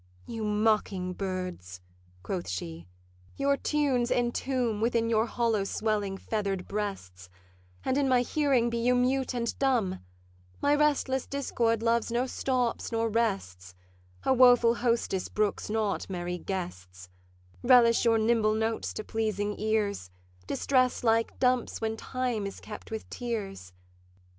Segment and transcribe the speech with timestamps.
[0.25, 1.79] 'You mocking birds,'
[2.23, 2.87] quoth she,
[3.37, 7.29] 'your tunes entomb Within your hollow swelling feather'd breasts,
[7.85, 9.99] And in my hearing be you mute and dumb:
[10.59, 13.75] My restless discord loves no stops nor rests;
[14.25, 17.07] A woeful hostess brooks not merry guests:
[17.61, 20.09] Relish your nimble notes to pleasing ears;
[20.47, 23.71] Distress likes dumps when time is kept with tears.